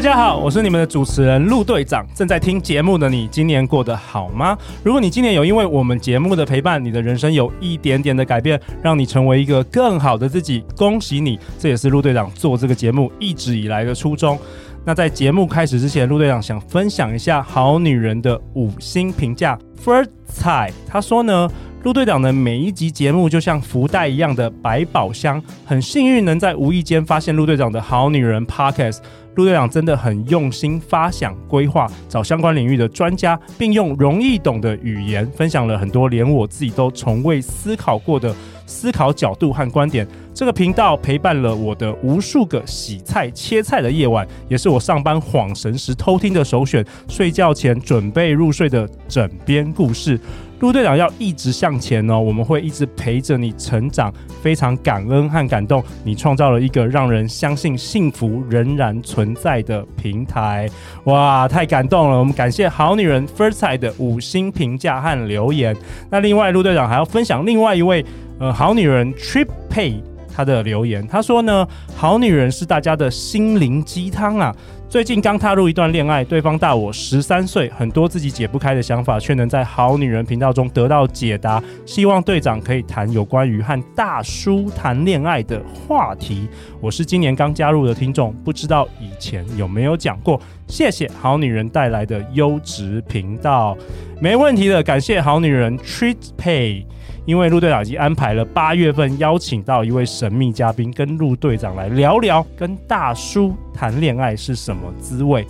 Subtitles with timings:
[0.00, 2.06] 大家好，我是你们的主持人陆队长。
[2.14, 4.56] 正在听节目的你，今年过得好吗？
[4.82, 11.38] 如果你今年有因为我们节目的陪伴，你的人生有一点点的改变，让你成为一个更好的自己，恭喜你！
[11.58, 14.38] 这也是陆队长做这个节目一直以来的初衷。
[14.84, 19.58] 那在节目开始之前，陆队长想分享一下好女人的五星评价。
[19.84, 21.48] First 菜他说呢，
[21.84, 28.98] 陆队长的每一集节目就像福袋一样的百宝箱，很幸运能在无意间发现陆队长的好女人 Podcast。
[29.36, 38.34] 陆队长真的很用心发想规划，找相关领域的专家，并用容易懂的语言分享了很多连我自己都从未思考过的
[38.70, 40.06] 思考角度和观点。
[40.32, 50.18] 这个频道陪伴了我的无数个洗菜切菜的夜晚，也是我上班恍神时偷听的首选，睡觉前准备入睡的枕边故事。
[50.60, 60.68] 陆队长要一直向前哦，我们会一直陪着你成长，非常感恩和感动，你创造了一个让人相信幸福仍然存在的平台，
[61.04, 62.18] 哇，太感动了！
[62.18, 65.74] 我们感谢好女人 First 菜的五星评价和留言。
[66.10, 68.04] 那另外，陆队长还要分享另外一位
[68.38, 70.02] 呃好女人 Trip Pay
[70.40, 74.56] 她的留言，她说呢，好女人是大家的心灵鸡汤啊。
[74.88, 81.62] 最近刚踏入一段恋爱，对方大我十三岁，很多自己解不开的想法，却能在好女人频道中得到解答。
[81.84, 86.48] 希望队长可以谈有关于和大叔谈恋爱的话题。
[86.80, 90.40] 我是今年刚加入的听众，不知道以前有没有讲过。
[90.66, 93.76] 谢谢好女人带来的优质频道，
[94.20, 96.86] 没问题的，感谢好女人 Treat Pay。
[97.30, 105.46] 因为陆队长已经安排了八月份邀请到一位神秘嘉宾，跟陆队长来聊聊跟大叔谈恋爱是什么滋味。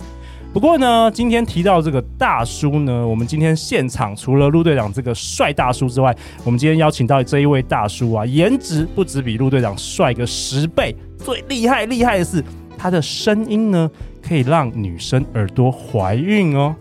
[0.53, 12.43] 不过呢，今天提到这个大叔呢，我们今天现场除了陆队长这个帅大叔之外，我们今天邀请到这一位大叔啊，颜值不止比陆队长帅个十倍，最厉害厉害的是
[12.77, 13.89] 他的声音呢，
[14.21, 16.75] 可以让女生耳朵怀孕哦。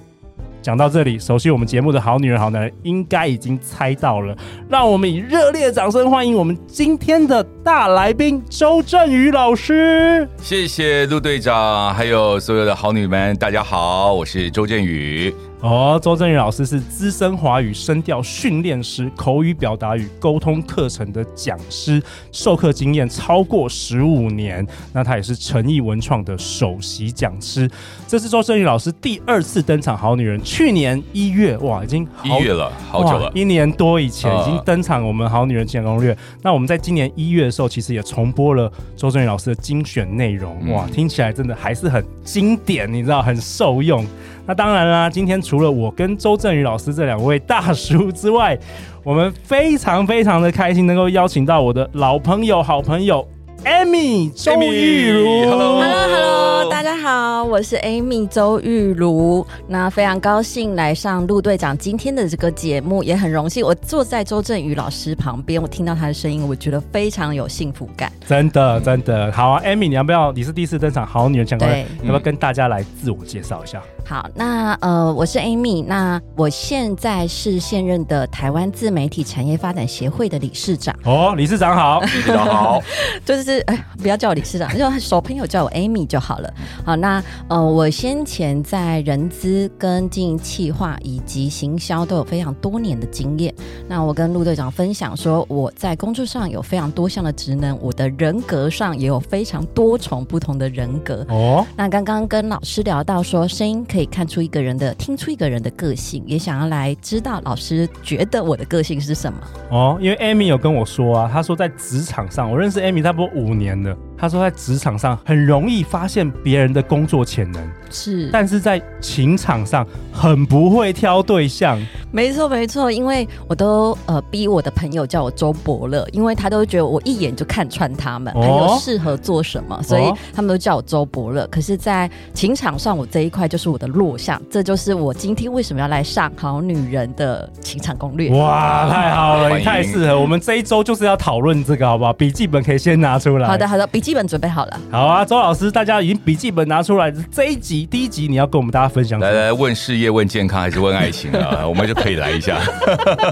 [0.62, 4.36] 讲到这里，熟悉我们节目的好女人、好男人应该已经猜到了。
[4.68, 10.28] 让我们以热烈的掌声欢迎我们今天的大来宾周振宇老师。
[10.38, 15.34] 谢谢陆队长，还有所有的好女人们，大家好，我是周振宇。
[15.60, 24.66] 哦，周正宇老师是资深华语声调训练师、口语表达与沟通课程的讲师，授课经验超过十五年。
[24.94, 27.70] 那他也是诚毅文创的首席讲师。
[28.08, 36.14] 这是周正宇老师第二次登场《好女人》，去年一月，哇，已经一月了，好久了，一年多以前已经登场我们《好女人情场攻略》。
[36.40, 44.06] 那我们在今年一月的时候，其实也重播了周正宇老师的精选内容，哇，听起来真的还是很经典，你知道，很受用。
[44.50, 48.58] 那当然啦，今天除了我跟周振宇老师这两位大叔之外，
[49.04, 53.24] 我们非常非常的开心能够邀请到我的老朋友、好朋友。
[53.64, 59.46] Amy 周玉如，Hello Hello Hello，大家好，我是 Amy 周玉如。
[59.68, 68.10] 那非常高兴来上陆队长今天的这个节目，也很荣幸我坐在周振宇老师旁边，我听到他的声音，我觉得非常有幸福感。
[68.26, 70.32] 真的真的好啊，Amy，你要不要？
[70.32, 73.80] 你是第一次登场，好女人相关，对要不要跟大家来自我介绍一下？
[74.06, 80.96] 好，那呃，我是 Amy，那我现在是现任的台湾自媒体产业发展协会的理事长。
[81.04, 82.80] 哦，理事长好，理事长好，
[83.22, 83.50] 就是。
[83.50, 86.54] 是哎，不要叫我理事长，就小朋友叫我 Amy 就好了。
[86.84, 93.52] 好，那呃，我先前在人资跟经营企划以及行销都有非常多年的经验。
[93.88, 101.26] 那我跟陆队长分享说，我在工作上有非常多项的职能，我的人格上也有非常多重不同的人格。
[101.28, 109.38] 哦，那刚刚跟老师聊到说，声音可以看出一个人的，听出一个人的个性，也想要来知道老师觉得我的个性是什么？
[109.70, 113.96] 哦，因为 Amy 有跟我说啊，她说在职场上，我认识 Amy 差不多五年了。
[114.20, 121.80] 他说，在职场上很容易发现别人的工作潜能，是，但是在情场上很不会挑对象。
[122.12, 131.46] 没错，没错，因为我都呃逼我的朋友叫我周伯乐，因为他都觉得我一眼就看穿他们，还有适合做什么，哦、所以他们都叫我周伯乐。
[131.46, 138.28] 可是，在情场上，我这一块就是我的弱项，这就是我今天为什么要来上好女人的情场攻略。
[138.36, 140.20] 哇，太好了，你太适合。
[140.20, 142.12] 我们这一周就是要讨论这个，好不好？
[142.12, 143.48] 笔记本可以先拿出来。
[143.48, 144.09] 好的，好的，笔记。
[144.10, 144.80] 记本准备好了。
[144.90, 147.12] 好啊，周老师，大家已经笔记本拿出来。
[147.30, 151.62] 这一集第一集你要跟我们大家分享，来来问事业、问健康还是问爱情啊？
[151.64, 152.58] 我们就可以来一下，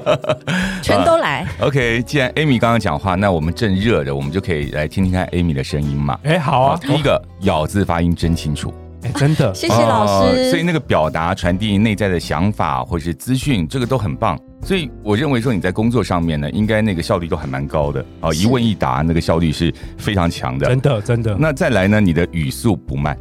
[0.80, 1.44] 全都来。
[1.58, 6.16] OK，既然 Amy 刚刚讲话，那我们正热着，我们就可以来听听看 Amy 的声音嘛。
[6.22, 8.72] 哎，好啊，第一个咬字发音真清楚。
[9.08, 10.37] 哎，真的， 谢谢老师。
[10.37, 14.38] 呃，所以那个表达、传递内在的想法或是资讯，这个都很棒。
[14.62, 20.66] 所以我认为说你在工作上面呢，应该那个效率都还蛮高的啊，一问一答那个效率是非常强的。
[20.66, 21.37] 真的，真的。
[21.38, 23.16] 那再来呢，你的语速不慢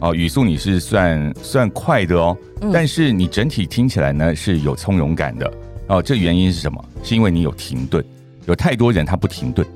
[0.00, 5.50] 哦，语速你是算算快的哦，嗯，但是你整体听起来呢是有从容感的
[5.86, 6.02] 哦。
[6.02, 6.84] 这原因是什么？
[7.02, 8.04] 是因为你有停顿，
[8.44, 9.66] 有太多人他不停顿。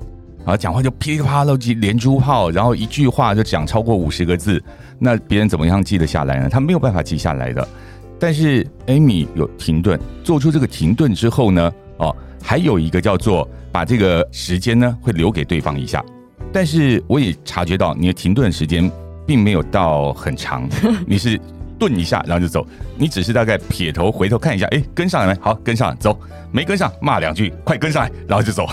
[0.46, 4.62] 然后讲话就噼里啪啦几连珠炮，然后一句话就讲超过五十个字，
[4.96, 6.48] 那别人怎么样记得下来呢？
[6.48, 7.66] 他没有办法记下来的。
[8.16, 16.00] 但是 Amy 有停顿，做出这个停顿之后呢，哦，还有一个叫做把这个时间呢会留给对方一下。
[16.52, 18.88] 但是我也察觉到你的停顿时间
[19.26, 20.68] 并没有到很长，
[21.08, 21.40] 你是
[21.78, 25.40] 顿一下然后就走，你只是大概撇头回头看一下，哎，跟上来没？
[25.40, 26.18] 好，跟上来走，
[26.52, 28.66] 没跟上骂两句，快跟上来，然后就走。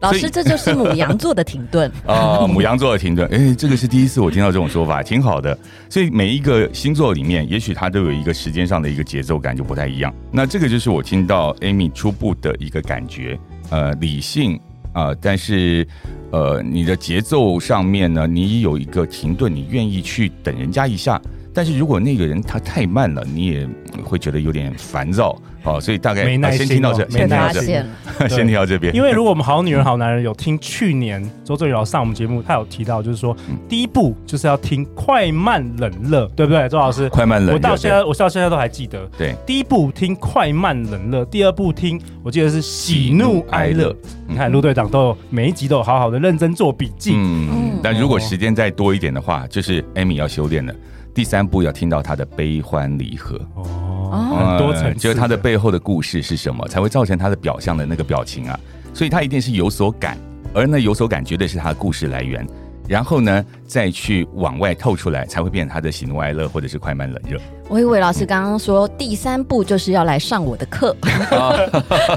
[0.00, 2.40] 老师，这就是母羊座的停顿啊！
[2.48, 5.56] 母羊座的停顿，哎，这个是第一次我听到这种说法，挺好的。
[5.90, 10.10] 所以每一个星座里面，也许它都有一个时间上的一个节奏感就不太一样。
[10.32, 14.58] 那这个就是我听到 Amy 初步的一个感觉，呃，理性
[14.94, 15.86] 啊、呃，但是
[16.30, 21.20] 呃，你的节奏上面呢，你有一个停顿，你愿意去等人家一下。
[21.52, 23.68] 但是如果那个人他太慢了，你也
[24.04, 25.36] 会觉得有点烦躁。
[25.62, 27.60] 哦，所以大概没耐心、哦、先听到这，先听到这，
[28.34, 28.96] 先听到这边。
[28.96, 36.66] 因为如果我们好女人好男人有听去年周正宇老师上我们节目，他有提到，就是说、嗯、第一步就是要听快慢冷热，对不对？
[36.70, 39.06] 周老师，快慢冷热，我到现在我到现在都还记得。
[39.18, 43.94] 对，第一步听快慢冷热，第二步听我记得是喜怒哀乐。
[44.26, 47.12] 你看陆队长都有每一集都有好好的认真做笔记。
[47.14, 50.72] 嗯，但如果时间再多一点的话，就是艾米要修炼了。
[51.14, 53.40] 第三步要听到他的悲欢离合。
[53.54, 53.66] 哦。
[54.12, 58.58] 很多层，就是他的背后的故事是什么，才会造成他的表象的那个表情啊？
[58.92, 60.18] 所以他一定是有所感，
[60.52, 62.44] 而那有所感绝对是他的故事来源。
[62.90, 67.38] 然后呢，再去往外透出来，才会变成他的喜怒哀乐，或者是快慢冷热。
[67.68, 70.96] 我以为老师刚刚说第三步就是要来上我的课，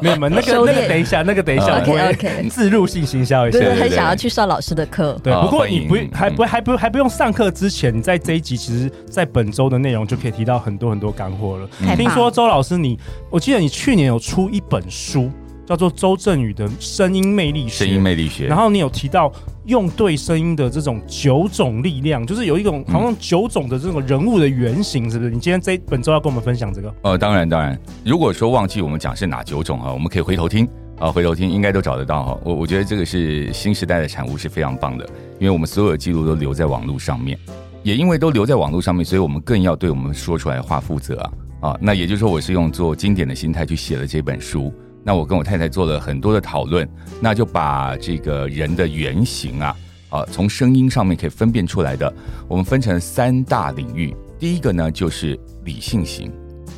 [0.02, 5.16] 没有，那个那个等一下，那个等一下，OK OK，自入性行销一下，对，很想要去上老师的课。
[5.24, 11.70] 对，不过你不还不还不还不用上课之前，你在这一集其实，在本周的内容就可以提到很多很多干货了。
[11.96, 12.98] 听说周老师你，
[13.30, 15.30] 我记得你去年有出一本书。
[15.66, 18.48] 叫做周正宇的声音魅力学，声音魅力学。
[18.48, 19.32] 然后你有提到
[19.66, 25.32] 用对声音的这种九种力量，就是有一种好像九种的这种人物的原型，是不是？
[25.32, 26.94] 你今天这本周要跟我们分享这个？
[27.04, 27.78] 呃，当然当然。
[28.04, 30.68] 如果说忘记我们讲是哪九种啊，我们可以回头听
[31.00, 32.40] 啊，回头听应该都找得到哈。
[32.44, 35.08] 我我觉得这个是新时代的产物，是非常棒的，
[35.40, 37.38] 因为我们所有的记录都留在网络上面，
[37.84, 41.78] 也因为都留在网络上面，所以我们更要对我们说出来的话负责啊啊。
[41.80, 44.74] 那也就是说，我是用做经典的心态去写了这本书。
[45.06, 46.88] 那我跟我太太做了很多的讨论，
[47.20, 49.76] 那就把这个人的原型啊，
[50.10, 52.12] 啊，从声音上面可以分辨出来的，
[52.48, 54.16] 我们分成三大领域。
[54.40, 56.32] 第一个呢，就是理性型，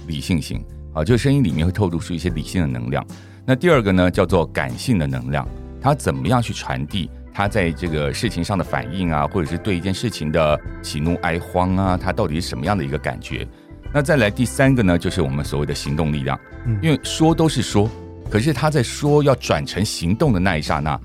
[0.07, 3.05] 理性型，啊，就声音里面会透露出一些理性的能量。
[3.45, 5.47] 那第二个呢，叫做感性的能量，
[5.79, 13.47] 它怎么样去传递他在这个事情上的反应啊，或者是对一件事情的喜怒哀慌啊，他到底是什么样的一个感觉？
[13.93, 16.39] 那再来第三个呢，就是我们所谓的行动力量，
[16.81, 17.87] 因为说都是说。
[18.29, 20.99] 可是他在说要转成行动的那一刹那，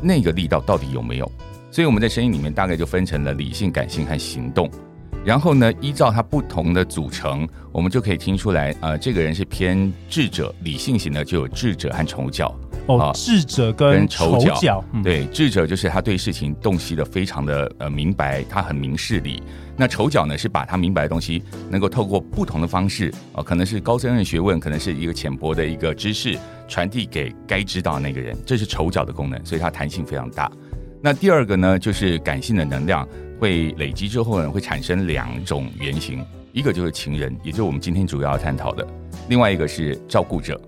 [0.00, 1.30] 那个力道到底有没有？
[1.70, 4.70] 所以我们在声音里面大概就分成了理性、感性和行动。
[5.24, 12.52] 然后呢，依照它不同的组成，我们就可以听出来，呃，这个人是偏智者，理性型的就有智者和丑角。
[12.86, 19.40] 哦，智者跟丑角，对，智者就是他对事情洞悉的非常的呃明白，他很明事理。
[19.76, 26.36] 那丑角呢，是把他明白的东西，能够透过不同的方式，啊、呃，可能是高深的学问，可能是一个浅薄的一个知识，
[26.66, 30.50] 传递给该知道的那个人，这是丑角的功能，所以它弹性非常大。
[31.00, 33.06] 那第二个呢，就是感性的能量
[33.42, 38.86] 会累积之后呢，会产生两种原型，一个就是情人，也就是我们今天主要要探讨的，
[39.28, 40.60] 另外一个是照顾者。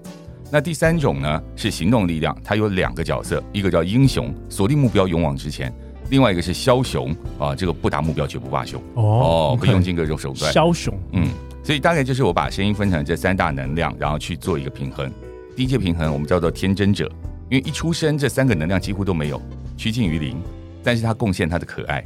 [0.51, 5.71] 那第三种呢，是行动力量，它有两个角色，一个叫英雄，锁定目标，勇往直前；
[6.11, 10.53] 另外一个是枭雄啊，这个不达目标绝不罢休哦， 会用尽各种手段。
[10.53, 11.29] 枭雄，嗯，
[11.63, 15.09] 所以大概就是我把声音分成这三大能量，然后去做一个平衡。
[15.55, 17.09] 第一阶平衡我们叫做天真者，
[17.49, 19.41] 因为一出生这三个能量几乎都没有，
[19.77, 20.43] 趋近于零，
[20.83, 22.03] 但是它贡献它的可爱。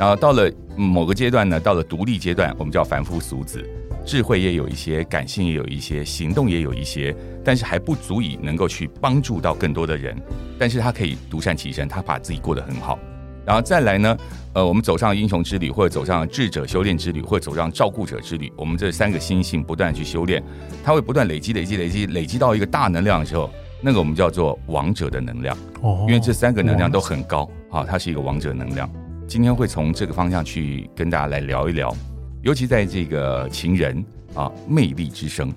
[0.00, 3.62] 然后到了某个阶段呢，到了独立阶段，我们叫凡夫俗子。
[4.06, 7.14] 智慧也有一些，感性也有一些，行动也有一些，
[7.44, 10.16] 但是还不足以能够去帮助到更多的人。
[10.58, 12.98] 但是他可以独善其身，他把自己过得很好。
[13.44, 14.16] 然后再来呢，
[14.54, 20.42] 呃，我们走上英雄之旅，或者走上智者修炼之旅，或者走上照顾者之旅，我们这三个心性不断去修炼，
[20.82, 23.50] 它会不断累积、累积、累积、累积到一个大能量的时候，
[23.82, 25.54] 那个我们叫做王者的能量。
[25.82, 28.90] 哦，因为这三个能量都很高啊，它是一个王者能量。
[29.30, 31.96] 今天会从这个方向去跟大家来聊一聊，
[32.42, 35.54] 尤其在这个情人啊，魅力之声。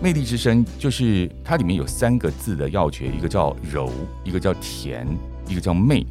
[0.00, 3.90] 魅力之声就是它里面有三个字的要诀，一个叫柔，
[4.22, 5.04] 一个叫甜，
[5.48, 6.06] 一个叫媚。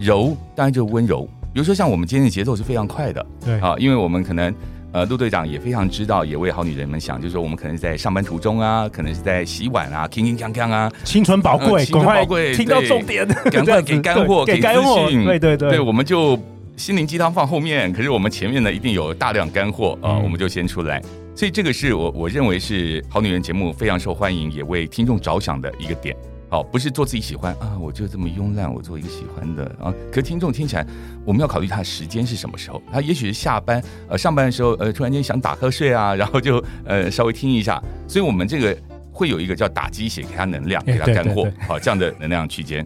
[0.00, 4.52] 柔当然就是温柔，比如说像我们今天的节奏是非常快的，对啊，因为我们可能
[4.92, 16.38] 呃陆队长也非常知道，也为好女人们想，就是说我们可能是在上班途中啊，可能是在洗碗啊，铿铿锵锵啊，青春宝贵，赶快听到重点，赶快给干货，给干货，对对对，对，我们就
[16.76, 21.02] 心灵鸡汤放后面，可是我们前面呢一定有大量干货啊，我们就先出来。
[21.34, 26.14] 所以这个是我我认为是好女人节目非常受欢迎，也为听众着想的一个点。
[26.52, 29.90] 好，不是做自己喜欢啊，我就这么慵懒，我做一个喜欢的啊。
[30.12, 30.86] 可听众听起来，
[31.24, 32.82] 我们要考虑他的时间是什么时候？
[32.92, 37.82] 他也许是下班呃上班的时候呃突然间想打瞌睡啊，然后就呃稍微听一下。
[38.06, 38.76] 所以我们这个
[39.10, 42.84] 会有一个叫打鸡血，给他能量，给他干货，好这样的能量区间。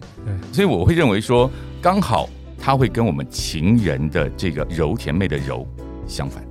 [0.53, 5.67] 所以我会认为说，刚好他会跟我们情人的这个柔甜妹的柔
[6.07, 6.41] 相反。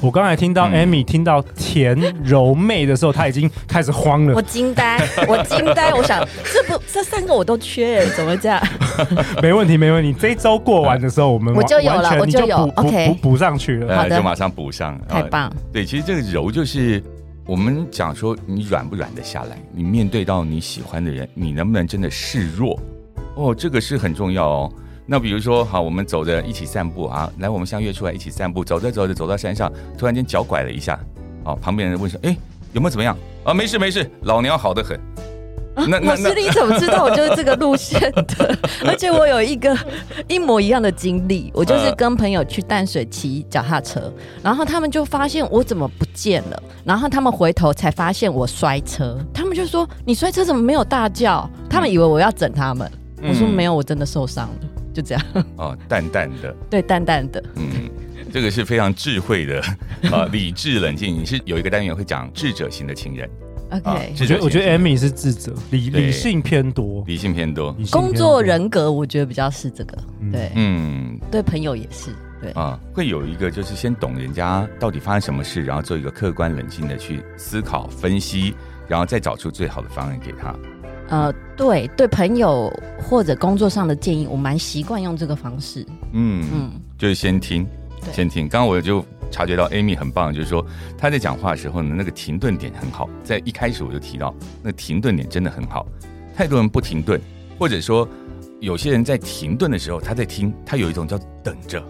[0.00, 4.34] 我刚才听到 Amy、嗯、听到甜柔媚的时候，她已经开始慌了。
[4.34, 8.62] 我惊呆， 我惊呆，我想这不这三个我都缺，怎么会这样？
[9.42, 10.12] 没问题，没问题。
[10.12, 15.52] 这一周过完的时候，我们我就有了，我就有补 OK 补补上去了，好的，就马上补上，太棒。
[15.72, 17.02] 对，其实这个柔就是
[17.46, 19.56] 我们讲说，你软不软得下来？
[19.72, 22.78] 你面对到你喜欢的人，你能不能真的示弱？
[23.34, 24.72] 哦，这个是很重要哦。
[25.06, 30.98] 那比如说，好，我们走着一起散步啊，来，我们相约出来一起散步，走着走着走到山上，突然间脚拐了一下，
[31.44, 32.36] 哦，旁边人问说，哎，
[32.72, 33.16] 有没有怎么样？
[33.44, 34.98] 啊，没事没事，老娘好得很。
[35.88, 38.58] 那老师，你怎么知道我就是这个路线的？
[38.86, 39.76] 而且我有一个
[40.26, 44.10] 一模一样的经历，我就是跟朋友去淡水骑脚踏车，
[44.42, 51.46] 然后他们就发现我怎么不见了，然后他们回头才发现我摔车，他们就说，你摔车怎么没有大叫？
[51.68, 52.90] 他们以为我要整他们，
[53.22, 54.65] 我说没有，我真的受伤了。
[54.96, 55.22] 就这样。
[55.58, 57.66] 哦，淡淡的， 对，淡淡的，嗯，
[58.32, 59.60] 这个是非常智慧的
[60.10, 61.14] 啊， 理智冷静。
[61.14, 63.28] 你是有一个单元会讲智者型的情人
[63.70, 64.14] ，OK？
[64.18, 69.98] 我觉得我觉得 Amy 是智者，理理性偏多，理性偏多，工作人格我觉得比较是这个，
[70.32, 72.10] 对，嗯，对朋友也是，
[72.40, 72.50] 对。
[72.52, 78.54] 啊，会有一个就是先懂人家到底发生什么事，然后做一个客观冷静的去思考分析，
[78.88, 80.54] 然后再找出最好的方案给他。
[81.08, 85.86] 呃，对对，朋友或者工作上的建议，我蛮习惯用这个方式。
[86.12, 87.66] 嗯嗯，嗯就是先听，
[88.12, 88.48] 先听。
[88.48, 90.66] 刚刚我就察觉到 Amy 很棒，就是说
[90.98, 93.08] 她在讲话的时候呢，那个停顿点很好。
[93.22, 95.86] 在一开始我就提到，那个停顿点真的很好。
[96.34, 97.20] 太多人不停顿，
[97.58, 98.08] 或者说
[98.60, 101.82] 有些人在停顿的时候，他在听，他有一种叫等着、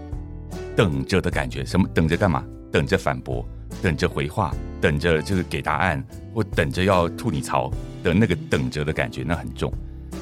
[0.77, 1.65] 等着的感觉。
[1.65, 1.89] 什么？
[1.95, 2.45] 等着干嘛？
[2.71, 3.43] 等着反驳。
[3.83, 7.71] 等着回话，等着就是给答案，或等着要吐你槽
[8.07, 9.73] 的那个等着的感觉，那很重。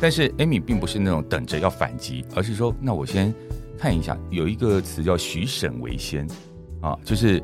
[0.01, 3.33] 但是 Amy 并不是那种等着要反击，而是说，那我先
[3.79, 6.27] 看一下，有一个词叫许审为先
[6.81, 7.43] 啊，就是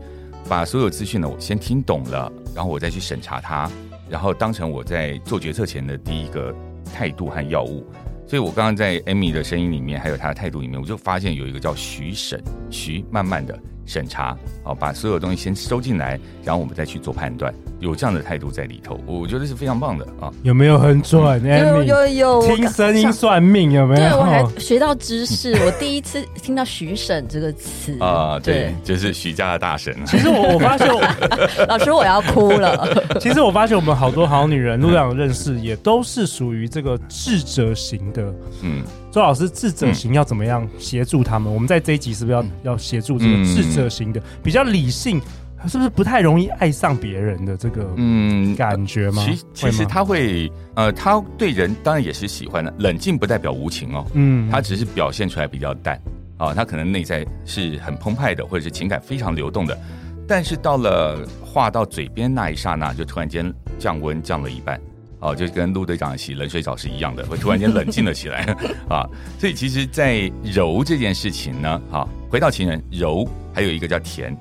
[0.48, 3.70] 把所有资讯呢，我先听懂了，然后我再去审查它，
[4.08, 6.54] 然后当成我在做决策前的第一个
[6.92, 7.86] 态度和要务。
[8.26, 13.58] 所以我刚刚在 Amy 的声音里面，还有她的态度里面，我就发现有一个叫许审，许慢慢的。
[13.90, 17.52] 审查，好，把所有东西先收进来，然后我们再去做判断。
[17.80, 20.30] 有这样的态度在里头，我觉得是非常棒的啊！
[20.42, 21.42] 有没有很准？
[21.42, 24.10] 有有有，听声音算命有没有？
[24.10, 29.96] 对，我还学到知识，我第一次听到“徐审”这个词啊，对，就是徐家的大神。
[30.04, 30.88] 其实我我发现，
[31.66, 32.86] 老师我要哭了。
[33.18, 38.22] 其实我发现我们好多好女人，陆长认识也都是属于这个智者型的。
[38.60, 41.50] 嗯，周老师，智者型要怎么样协助他们？
[41.50, 45.20] 我们在这一集是不是要要协助这个智者型的，比较理性？
[45.68, 49.22] 是不是不太容易爱上别人的这个嗯感觉吗？
[49.26, 52.72] 其其实他会呃，他对人当然也是喜欢的。
[52.78, 56.00] 冷静不代表无情哦，嗯，他只是表现出来比较淡
[56.38, 56.54] 啊。
[56.54, 59.78] 他可能内在是很澎湃的，或者是情感非常流动的，
[60.26, 64.80] 但是到了话到嘴边那一刹那，就突然间降温降了一半
[65.20, 68.40] 哦，就跟陆队长洗冷水澡是一样的，会突然间冷静了起来
[68.88, 69.06] 啊。
[69.38, 74.36] 所以其实，在柔这件事情呢，好，回到情人柔，还有一个叫甜。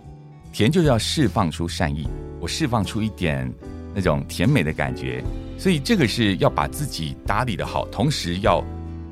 [0.52, 2.08] 甜就是要释放出善意，
[2.40, 3.52] 我释放出一点
[3.94, 5.24] 那种甜美的感觉，
[5.58, 8.64] 所以这个是要把自己打理的好，同时要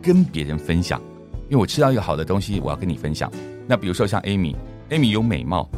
[0.01, 1.01] 跟别人分享。
[1.49, 3.31] 因为我吃到一个好的东西，我要跟你分享。
[3.67, 5.69] 那比如说像 Amy，Amy 有美貌，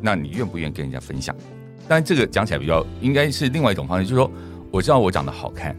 [0.00, 1.34] 那你愿不愿意跟人家分享？
[1.88, 4.30] 当然这个讲起来比较应该是另外一种方式，就是说
[4.70, 5.74] 我知道我长得好看，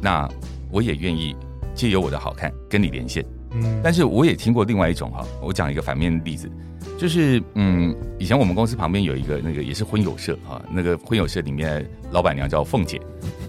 [0.00, 0.28] 那
[0.70, 1.34] 我也愿意
[1.74, 3.24] 借由我的好看跟你连线。
[3.52, 6.50] 嗯，但是我也听过另外一种哈，我讲一个反面的例子。
[6.98, 12.98] 就是嗯，以前我们公司旁边有一个那个也是婚友社啊，那个婚友社里面老板娘叫凤姐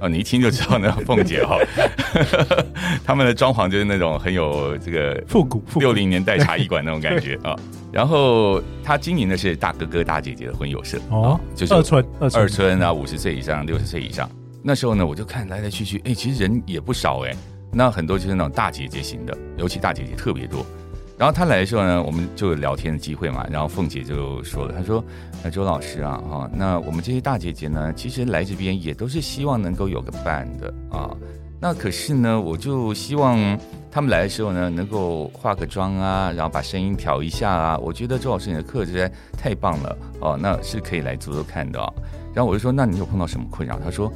[0.02, 1.58] 啊，你一听就知道那个凤姐哈，
[3.06, 7.56] 他们的装潢就是那种很有这个复古六零年代茶艺馆那种感觉 啊。
[7.90, 14.30] 然后他经营的是大哥哥大姐姐的婚友社哦，就是二村二村啊，五十岁以上六十岁以上。
[14.68, 17.34] 那时候呢，我就看来来去去，哎，其实人也不少哎，
[17.72, 20.66] 那很多就是那种大姐姐型的，尤其大姐姐特别多。
[21.18, 23.48] 然后她来的时候呢，我们就有聊天的机会嘛。
[23.50, 25.02] 然后凤姐就说了，她说
[25.42, 31.16] ：“那周老师啊，哈，那我们这些大姐姐呢，其实来这边也都是希望能够有个伴的啊。
[31.62, 33.58] 那可是呢，我就希望
[33.90, 37.78] 他们来的时候呢，能够化个妆啊，然后把声音调一下啊。
[37.78, 41.80] 我觉得周老师你的课实在太棒了哦，那是可以来做做看的。
[42.34, 43.80] 然后我就说，那你有碰到什么困扰？
[43.80, 44.12] 她说。”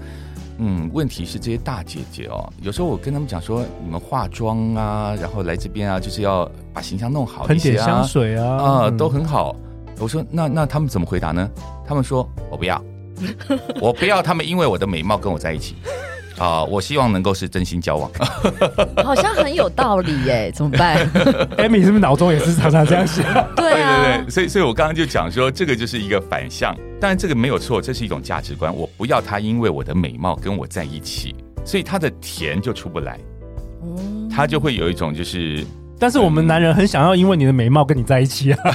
[0.58, 9.56] 嗯，问题是这些大姐姐哦，有时候我跟他们讲说，你们化妆啊，然后来这边啊，就是要把形象弄好一些啊，喷点香水啊，啊、呃，都很好。
[10.00, 11.50] 我说那那他们怎么回答呢？
[11.88, 12.82] 他们说 我不要，
[13.80, 15.76] 我不要他们因为我的美貌跟我在一起。
[16.38, 18.10] 啊，我希望能够是真心交往，
[19.06, 20.98] 好像很有道理耶，怎么办
[21.56, 23.24] 艾米是不是脑中也是常常这样想？
[23.56, 23.81] 对啊，
[24.30, 28.74] 所以所以我刚刚就讲说，这个就是一个反向，但这个没有错，这是一种价值观。
[28.76, 31.36] 我不要他因为我的美貌跟我在一起，
[31.66, 33.20] 所以他的甜就出不来，
[34.30, 35.66] 他就会有一种就是。
[36.02, 38.58] 但是我们男人很想要因为你的美貌跟你在一起啊，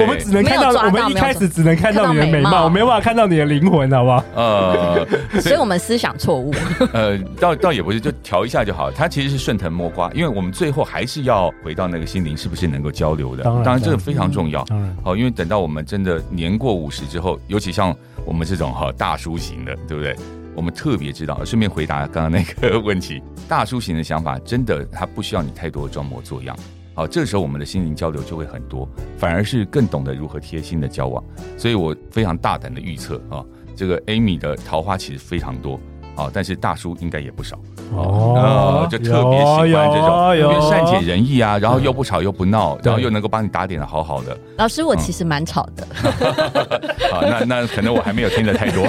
[0.00, 4.24] 我们只能看到，我们一开始只能看到你的美貌，我没办法看到你的灵魂，好不好？
[4.34, 5.06] 呃，
[5.40, 6.52] 所以我们思想错误。
[6.92, 8.90] 呃，倒倒也不是，就调一下就好。
[8.90, 13.44] 它其实是顺藤摸瓜，因为我们最后还是要回到那个心灵是不是能够交流的。
[13.44, 14.64] 当然，当然这个非常重要。
[14.64, 17.94] 当然，好，因为等到我们真的年过五十之后，尤其像
[18.24, 20.16] 我们这种哈大叔型的，对不对？
[20.56, 26.56] 我们特别知道，顺便回答刚刚那个问题， 大叔型的想法真的他不需要你太多装模作样。
[26.94, 31.22] 好，这时候我们的心灵交流就会很多，反而是更懂得如何贴心的交往。
[31.58, 33.44] 所以我非常大胆的预测啊，
[33.76, 35.78] 这个 Amy 的桃花其实非常多。
[36.16, 37.58] 好，但是大叔应该也不少
[37.94, 44.34] 哦，呃，就特别喜欢这种，因为善解人意啊，然后又不吵又不闹，然后又能够帮你打点的好好的。
[44.56, 45.86] 老师，我其实蛮吵的。
[47.12, 48.86] 好，那那可能我还没有听得太多。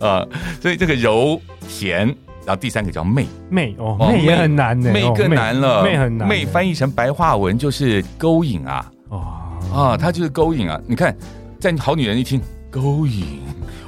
[0.00, 0.26] 啊，
[0.62, 2.06] 所以这个柔甜，
[2.46, 6.26] 然后第三个叫媚媚哦，媚也很难呢，媚更难了，媚很难。
[6.26, 9.22] 媚翻译成白话文就是勾引啊，哦
[9.74, 10.80] 啊，它就是勾引啊。
[10.86, 11.14] 你看，
[11.60, 13.40] 在好女人一听勾引。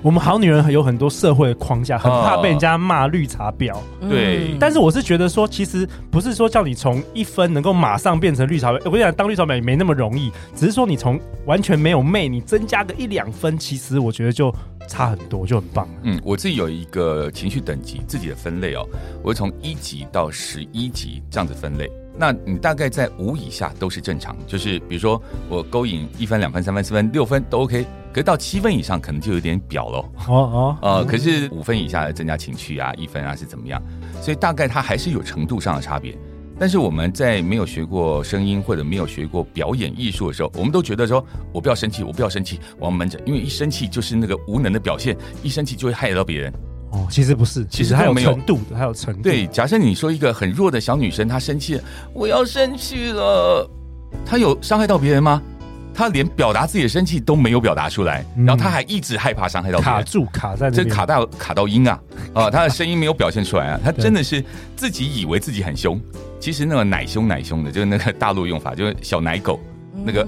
[0.03, 3.73] 我们好女人有很多社会的框架，很怕被人家骂绿茶婊。
[4.01, 8.81] 对，但是我是觉得说，其实不是说叫你从一分能够马上变成绿茶婊。
[8.85, 14.53] 我跟你讲，当绿茶婊也没那么容易，只是说你从完全没有媚，你增加个一两分，其实我觉得就
[14.89, 15.89] 差很多，就很棒。
[16.03, 18.85] 嗯，我自己有一个情绪等级自己的分类哦，
[19.23, 21.89] 我会从一级到十一级这样子分类。
[22.17, 27.87] 那你大概在五以下都是正常，就是比如说我勾引一分、两分、三分、四分、六分都 OK。
[28.13, 30.05] 可是到七分以上，可能就有点表喽。
[30.29, 33.83] 哦哦， 呃，可是五分以下的增加情趣啊，一分啊是怎么样？
[34.21, 36.15] 所以大概它还是有程度上的差别。
[36.59, 46.53] 但是我们在没有学过声音或者没有学过表演艺术的时候，我们都觉得说，我不要生气，我不要生气，我要闷着，因为一生气就是那个无能的表现，一生气就会害到别人。
[46.93, 49.23] 哦，其实不是，其实还有程度的，还有程度。
[49.23, 53.69] 对，假设你说一个很弱的小女生，她生气了，我要生气了，
[54.27, 55.41] 她有伤害到别人吗？
[55.95, 62.01] 她连表达自己的生气都没有表达出来，然后她还一直害怕伤害到别人，卡住卡在这卡到卡到音啊
[62.35, 62.49] 啊！
[62.53, 64.45] 她的声音没有表现出来啊，她真的是
[64.77, 66.01] 自己以为自己很凶，
[66.39, 69.59] 其实那个奶凶奶凶的，就是那个大陆用法，就是小奶狗
[70.05, 70.27] 那个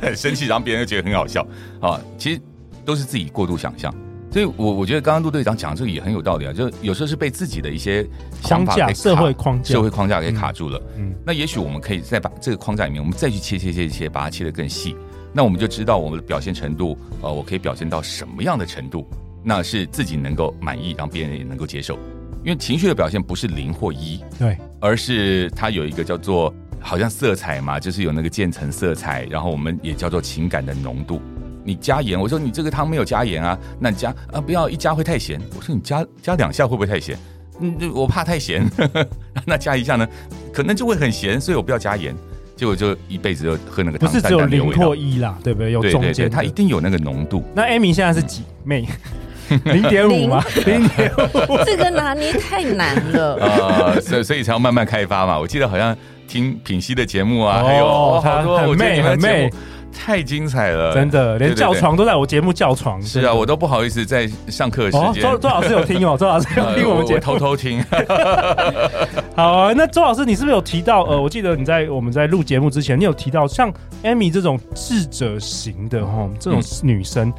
[0.00, 1.44] 很 生气，然后别人就觉得很好笑
[1.80, 2.40] 啊，其实
[2.84, 3.92] 都是自己过度想象。
[4.32, 8.06] 所以，我我觉得刚刚陆队长讲这个也很有道理啊，就有时候是被自己的一些
[8.42, 10.80] 想法社会框架、社会框架给卡住了。
[10.96, 14.94] 嗯，那也许我们可以再把这个框架里面，我们再去切切切切，把它切得更细。
[15.32, 19.04] 那我们就知道我们的表现程度，呃，我可以表现到什么样的程度，
[19.42, 21.98] 那是自己能够满意，让别人也能够接受。
[22.44, 31.20] 因为情绪的表现不是零或一，对，而是它有一个叫做好像色彩嘛，就是有那个渐层色彩，然后我们也叫做情感的浓度。
[31.64, 35.40] 你加盐，我说你这个汤没有加盐啊，那你加啊，不要一加会太咸。
[35.56, 37.16] 我说你加加两下会不会太咸？
[37.60, 38.66] 嗯，我怕太咸，
[39.44, 40.08] 那加一下呢，
[40.52, 42.14] 可能就会很咸，所以我不要加盐。
[42.56, 45.72] 结果就一辈子就喝那个汤，不是只有零或一啦，对不对？
[45.72, 47.42] 有中间，它一定有那个浓度。
[47.54, 48.86] 那 Amy 现在是几妹？
[49.64, 50.44] 零点五吗？
[50.66, 51.10] 零点
[51.48, 55.38] 五， 这个拿捏太难了啊，所以所以才要慢慢开发嘛。
[55.38, 55.96] 我记得好像
[56.28, 59.50] 听品熙的节目啊，还有哦，好多很媚很媚。
[59.92, 63.00] 太精彩了，真的，连叫床都在我节目叫床。
[63.02, 65.22] 是啊，我都不好意思在上课时间。
[65.22, 67.82] 周周老师有听哦， 周老师有听我们节目，偷偷听。
[69.36, 71.02] 好啊，那周老师，你是不是有提到？
[71.04, 73.72] 呃，我记得你在我们在录节目之前，你有提到像
[74.02, 77.32] Amy 这种智者型的哈，这种女生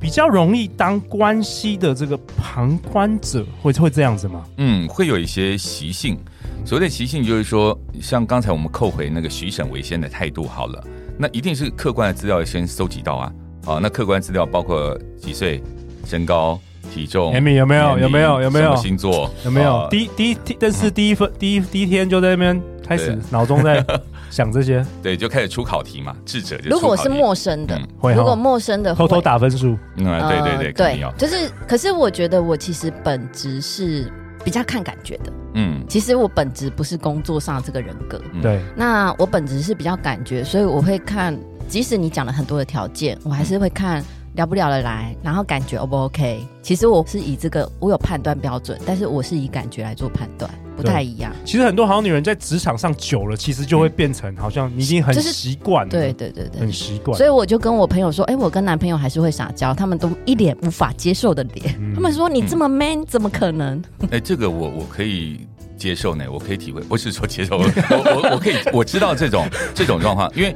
[0.00, 4.44] 比较容易当关系的这个旁观者，会会这样子吗？
[4.56, 6.18] 嗯，会有一些习性。
[6.64, 10.84] 所谓的习性，就是说，像刚才我们扣回那个许省为先的态度好了。
[11.22, 13.32] 那一定是客观的资料先收集到啊，
[13.64, 15.62] 啊，那客观资料包括几岁、
[16.04, 16.58] 身高、
[16.92, 17.32] 体重。
[17.32, 17.96] Amy 有没有？
[17.96, 18.42] 有没有？
[18.42, 18.74] 有没有？
[18.74, 19.86] 星座有没有？
[19.88, 23.84] 第一第一，但是第一分第一第一天就在那边开始脑中在
[24.30, 26.16] 想这些，对，就开始出考题嘛。
[26.24, 29.78] 智者就如果是陌生的，会如果陌生的偷偷打分数。
[29.98, 31.48] 嗯，对对对，对，就是。
[31.68, 34.10] 可是我觉得我其实本质是
[34.44, 35.32] 比较看感觉的。
[35.54, 38.60] 嗯，其实我本质不是工作上这个人格，对。
[38.76, 44.02] 那我本质是比较感觉，所以我会看，即使你讲了很多的条件，我还是会看
[44.34, 46.46] 聊不聊得来，然后感觉 O 不 OK。
[46.62, 51.32] 其实我是以这个，我有判断标准，但是我是以感觉来做判断，不太一样。
[51.44, 57.16] 其实很多好女人在职场上久了，其实就会变成好像你已经很习惯了，对对对对，很习惯。
[57.16, 63.82] 所以我就跟我朋友说，哎，我跟男朋友还是会撒娇，他们都一脸无法接受的脸，他们说你这么 man，怎么可能？
[64.10, 65.46] 哎，这个我我可以。
[65.74, 70.54] 接受呢，我可以体会，不是说接受，我我我可以我知道这种这种状况，因为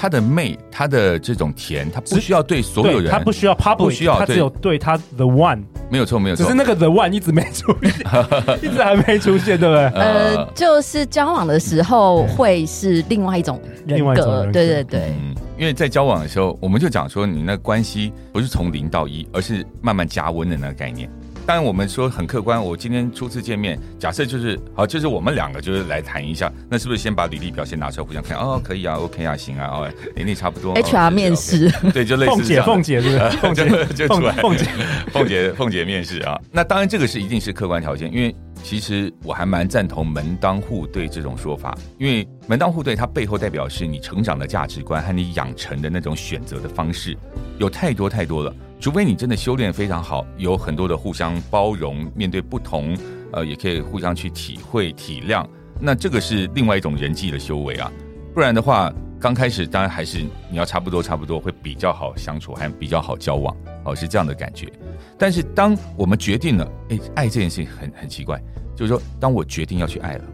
[0.00, 7.92] 他的媚，他的这种甜，他不需要对所有人，他不需要 public，不需要，他只有对他 the one，没有错，没有错，只是那个 the one 一直没出现，
[8.62, 9.86] 一直还没出现，对不对？
[10.00, 21.10] 呃，就是交往的时候会是另外一种人格，对对对，嗯，因为在交往的时候，我们就讲说，你那关系不是从零到一，而是慢慢加温的那个概念。
[21.48, 22.62] 当然，我们说很客观。
[22.62, 28.36] 我今天初次见面，假设就是好，就是我们两个就是来谈一下，那是不是先把履历表先拿出来互相看？
[28.36, 30.74] 哦，可以啊，OK 啊，行啊，哦，年龄差不多。
[30.74, 32.66] HR 面试，对，就类似这样。
[32.68, 33.30] 凤姐，凤姐是不是？
[33.38, 34.66] 凤姐就出来，凤姐，
[35.10, 36.38] 凤姐，凤姐面试啊。
[36.52, 47.16] 那当然，这个是一定是客观条件，因为其实我还蛮赞同门当户对这种说法，因为门当户对它背后代表是你成长的价值观和你养成的那种选择的方式，
[47.56, 48.54] 有太多太多了。
[48.80, 52.96] 除非你真的修炼非常好，有很多的互相包容，面对不同，
[53.32, 55.44] 呃，也可以互相去体会体谅，
[55.80, 57.90] 那这个是另外一种人际的修为啊。
[58.32, 64.72] 不然的话，刚开始当然还是你要差不多差不多会比较好相处，还比较好交往，哦，是这样的感觉。
[65.18, 68.40] 但是当我们决定了，哎，爱这件事情很很奇怪，
[68.76, 70.24] 就是说，当我决定要去爱了，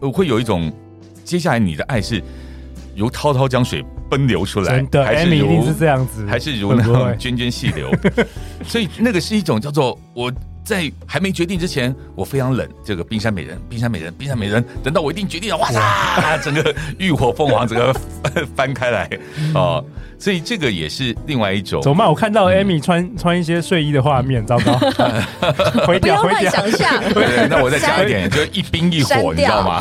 [0.00, 0.72] 我会有一种，
[1.22, 2.20] 接下来你的爱是
[2.96, 3.84] 如滔滔江水。
[4.08, 7.90] 奔流出来，真的，还是如这样子，还是如那种涓涓细流，
[8.64, 10.32] 所以那个是一种叫做我
[10.68, 12.68] 在还没决定之前，我非常冷。
[12.84, 17.94] 这个冰山美人，冰山美人，冰山美人，等到我一定决定了，哇塞，整个浴火凤凰，整个
[18.54, 19.08] 翻开来
[19.54, 19.82] 哦。
[20.20, 21.80] 所以这个也是另外一种。
[21.80, 22.08] 怎么办？
[22.08, 24.72] 我看到 Amy 穿穿一些睡衣的画面，糟糕！
[25.86, 27.00] 不要乱想象。
[27.14, 29.80] 对，那我再讲一点，就一冰一火，你知道吗？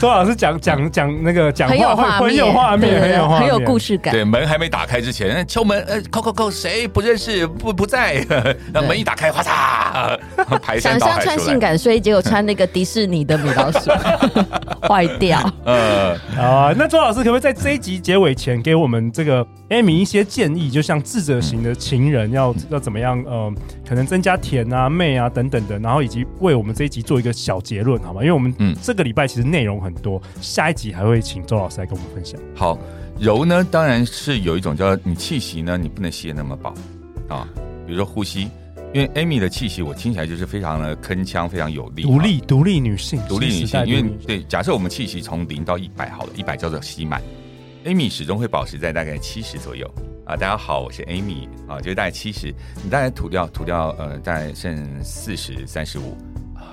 [0.00, 4.12] 周老师讲讲讲那个讲话会很有画面，很有画面，很有故事感。
[4.12, 7.46] 对，门还没打开之前，敲门，呃，叩叩叩，谁不认识？
[7.46, 8.26] 不不在。
[8.72, 10.18] 那门一打开，哗嚓，
[10.60, 11.20] 排山倒海出来。
[11.20, 13.90] 想象穿性感睡衣，结果穿那个迪士尼的米老鼠，
[14.88, 15.38] 坏掉。
[15.64, 18.60] 呃，啊，那周老师可不可以在这一集结尾前？
[18.62, 23.22] 给我们这个 Amy 一些建议，就像智者型的情人要要怎么样？
[23.26, 23.52] 呃，
[23.88, 28.20] 可能增加甜啊、媚啊等等的，然后以及为我们这一集做一个小结论，好吗？
[28.20, 32.40] 因为我们嗯这个礼拜其实内容很多，下一集还会请周老师来跟我们分享。
[32.54, 32.78] 好，
[33.20, 36.74] 柔呢，当然是有一种叫你气息呢，你不能吸得那么饱
[37.28, 37.48] 啊，
[37.86, 38.48] 比如说呼吸，
[38.94, 47.20] 因为 Amy 的气息我听起来就是非常的铿锵，非常有力，独立独立女性，独立女性，因为对，假设我们气息从零到一百好了，一百叫做吸满。
[47.84, 49.86] Amy 始终会保持在大概七十左右
[50.24, 50.34] 啊！
[50.36, 56.16] 大家好，我是 Amy 啊，就是大概七十，你大概吐掉吐掉呃，大概剩四十三十五
[56.54, 56.72] 啊！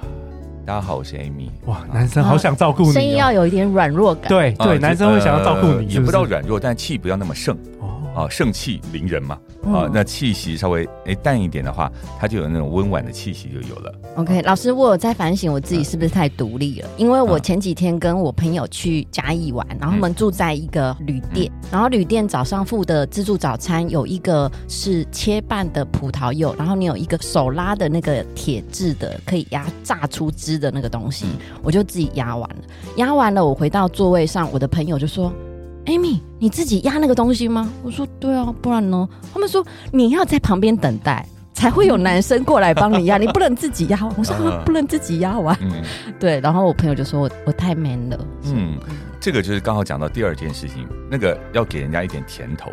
[0.66, 1.50] 大家好，我是 Amy。
[1.66, 4.30] 哇，男生好想照顾你，声音要有一点软弱感。
[4.30, 9.38] 对对，男生会想要照顾你，也不到软弱，但气不要那么盛哦啊，盛气凌人嘛。
[9.66, 13.94] 啊，那气息稍微诶淡一点的话，它就有那种温婉的气息就有了。
[14.16, 16.90] OK，老师，我有在反省我自己是不是太独立了？
[16.98, 31.26] 因为我前几天跟我朋友去嘉义玩，然后我们住在一个旅店，然后旅店早上付的自助早餐有一个是切半的葡萄柚，然后你有一个手拉的那个铁质的可以压榨出汁的那个东西，
[31.64, 32.58] 我就自己压完了。
[32.98, 35.34] 压完了，我回到座位上，我的朋友就说。
[35.86, 37.70] Amy，你自己压那个东西吗？
[37.84, 39.08] 我说对啊，不然呢？
[39.34, 41.26] 他们说你要在旁边等待。
[41.56, 43.98] 才会有男生过来帮你压，你不能自己压。
[44.18, 45.58] 我说、啊、不能自己压完。
[45.62, 45.82] 嗯，
[46.20, 46.38] 对。
[46.42, 48.20] 然后我朋友就说我我太 man 了。
[48.44, 48.78] 嗯，
[49.22, 52.70] 这个就是刚好讲到第二件事情，那个要给人家一点甜头。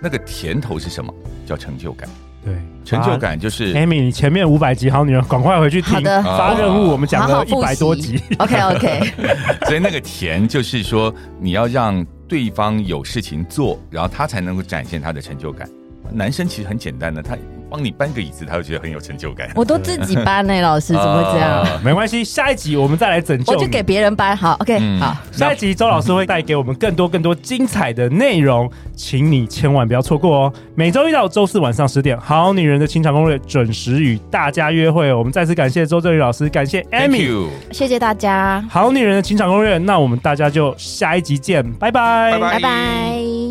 [0.00, 1.12] 那个甜头是什么？
[1.44, 2.08] 叫成就感。
[2.44, 5.94] 对，成就感就是 Amy，你前面五百集好女人，赶快回去听。
[5.94, 8.22] 好的，发任务，我们讲了一百多集。
[8.38, 9.12] OK OK。
[9.66, 15.68] 所以那个甜就是说，你要让对方有事情做，然后他才能够展现他的成就感。
[16.12, 17.36] 男生其实很简单的，他。
[17.72, 19.48] 帮你搬个椅子，他会觉得很有成就感。
[19.54, 21.62] 我都自己搬呢、欸，老师怎么会这样？
[21.62, 23.52] 呃、 没关系，下一集我们再来拯救。
[23.52, 25.16] 我就给别人搬，好，OK，、嗯、好。
[25.30, 30.52] 下一集周老师会带给我们更多更多精彩的内容，请你千万不要错过哦。
[30.74, 35.14] 每周一到周四晚上十点，《好女人的情场攻略》准时与大家约会。
[35.14, 38.60] 我们再次感谢周正宇老师，感谢 Amy，谢谢大家。
[38.68, 43.49] 好女人的情场攻略，那我们大家就下一集见，拜拜，拜拜。